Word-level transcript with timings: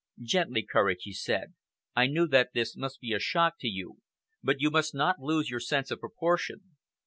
"Gently, 0.23 0.63
Courage," 0.63 1.01
he 1.03 1.13
said. 1.13 1.53
"I 1.95 2.07
knew 2.07 2.27
that 2.29 2.53
this 2.55 2.75
must 2.75 3.01
be 3.01 3.13
a 3.13 3.19
shock 3.19 3.59
to 3.59 3.67
you, 3.67 3.99
but 4.41 4.59
you 4.59 4.71
must 4.71 4.95
not 4.95 5.19
lose 5.19 5.51
your 5.51 5.59
sense 5.59 5.91
of 5.91 5.99
proportion. 5.99 6.75